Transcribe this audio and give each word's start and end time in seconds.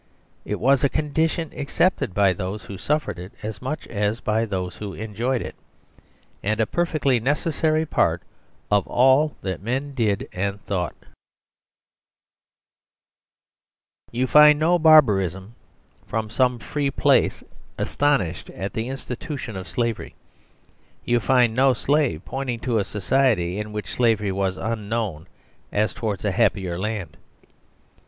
It 0.45 0.59
was 0.59 0.83
a 0.83 0.89
condition 0.89 1.51
accepted 1.55 2.15
by 2.15 2.33
those 2.33 2.63
who 2.63 2.75
suf 2.75 3.05
fered 3.05 3.19
it 3.19 3.33
as 3.43 3.61
much 3.61 3.85
as 3.85 4.19
by 4.19 4.45
those 4.45 4.77
who 4.77 4.95
enjoyed 4.95 5.43
it, 5.43 5.53
and 6.41 6.59
a 6.59 6.65
per 6.65 6.87
fectly 6.87 7.21
necessary 7.21 7.85
part 7.85 8.23
of 8.71 8.87
all 8.87 9.35
that 9.43 9.61
men 9.61 9.93
did 9.93 10.27
and 10.33 10.59
thought. 10.65 10.95
36 14.11 14.11
OUR 14.11 14.11
SERVILE 14.11 14.11
CIVILISATION 14.11 14.19
You 14.19 14.27
find 14.49 14.59
no 14.59 14.79
barbarian 14.79 15.53
from 16.07 16.31
some 16.31 16.57
free 16.57 16.89
place 16.89 17.43
aston 17.77 18.21
ished 18.21 18.49
at 18.59 18.73
the 18.73 18.87
institution 18.87 19.55
of 19.55 19.67
Slavery; 19.67 20.15
you 21.05 21.19
find 21.19 21.53
no 21.53 21.73
Slave 21.73 22.25
pointing 22.25 22.59
to 22.61 22.79
a 22.79 22.83
society 22.83 23.59
in 23.59 23.71
which 23.71 23.93
Slavery 23.93 24.31
was 24.31 24.57
unknown 24.57 25.27
as 25.71 25.93
towards 25.93 26.25
a 26.25 26.31
happier 26.31 26.79
land. 26.79 27.17